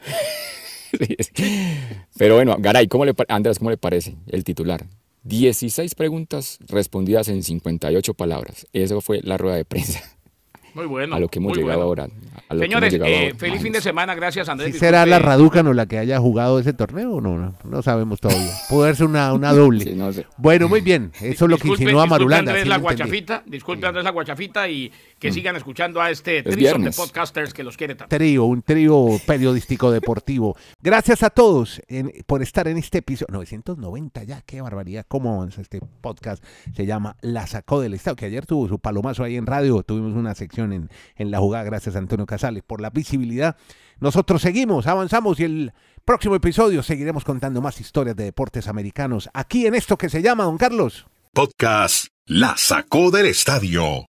[2.16, 4.86] Pero bueno, Garay, ¿cómo le, Andrés, ¿cómo le parece el titular?
[5.26, 8.68] 16 preguntas respondidas en 58 palabras.
[8.74, 10.15] Eso fue la rueda de prensa.
[10.76, 11.16] Muy bueno.
[11.16, 12.08] A lo que hemos llegado ahora.
[12.50, 14.14] Señores, eh, feliz fin de semana.
[14.14, 14.78] Gracias, Andrés.
[14.78, 17.22] ¿Será la Raducano la que haya jugado ese torneo?
[17.22, 18.52] No, no, no sabemos todavía.
[18.70, 19.96] Puede ser una, una doble.
[20.38, 21.12] Bueno, muy bien.
[21.22, 22.52] Eso es lo que insinúa Marulanda.
[22.52, 25.34] Andrés la guachafita, disculpe Andrés la guachafita y que mm.
[25.34, 28.14] sigan escuchando a este trío de podcasters que los quiere tanto.
[28.16, 30.58] Trío, un trío periodístico deportivo.
[30.82, 31.82] Gracias a todos
[32.28, 33.28] por estar en este episodio.
[33.32, 35.06] 990 ya, qué barbaridad.
[35.08, 36.44] ¿Cómo avanza este podcast?
[36.76, 39.82] Se llama La Sacó del Estado, que ayer tuvo su palomazo ahí en radio.
[39.84, 43.58] Tuvimos una sección en, en la jugada, gracias a Antonio Casales por la visibilidad.
[44.00, 45.74] Nosotros seguimos, avanzamos y el
[46.04, 50.44] próximo episodio seguiremos contando más historias de deportes americanos aquí en esto que se llama,
[50.44, 51.08] don Carlos.
[51.34, 54.06] Podcast La Sacó del Estadio